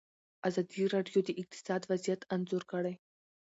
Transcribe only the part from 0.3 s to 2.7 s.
ازادي راډیو د اقتصاد وضعیت انځور